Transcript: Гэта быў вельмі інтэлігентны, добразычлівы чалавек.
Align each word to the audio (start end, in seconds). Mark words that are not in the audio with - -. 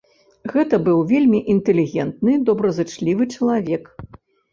Гэта 0.53 0.77
быў 0.85 1.01
вельмі 1.11 1.41
інтэлігентны, 1.53 2.31
добразычлівы 2.47 3.29
чалавек. 3.37 3.83